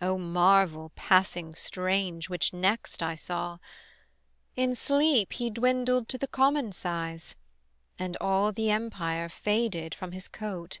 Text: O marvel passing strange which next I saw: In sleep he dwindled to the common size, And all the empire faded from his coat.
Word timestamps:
O 0.00 0.16
marvel 0.16 0.92
passing 0.96 1.54
strange 1.54 2.30
which 2.30 2.54
next 2.54 3.02
I 3.02 3.14
saw: 3.14 3.58
In 4.56 4.74
sleep 4.74 5.34
he 5.34 5.50
dwindled 5.50 6.08
to 6.08 6.16
the 6.16 6.26
common 6.26 6.72
size, 6.72 7.34
And 7.98 8.16
all 8.18 8.50
the 8.50 8.70
empire 8.70 9.28
faded 9.28 9.94
from 9.94 10.12
his 10.12 10.26
coat. 10.26 10.80